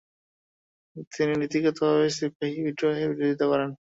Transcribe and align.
তিনি 1.11 1.33
নীতিগতভাবে 1.41 2.07
সিপাহী 2.17 2.57
বিদ্রোহের 2.65 3.09
বিরোধিতা 3.11 3.45
করেন। 3.51 3.69